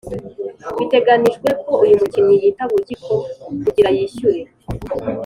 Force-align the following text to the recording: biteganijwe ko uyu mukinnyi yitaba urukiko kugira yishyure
biteganijwe 0.77 1.49
ko 1.61 1.69
uyu 1.83 1.99
mukinnyi 2.01 2.35
yitaba 2.43 2.71
urukiko 2.73 3.13
kugira 3.63 3.89
yishyure 3.97 4.41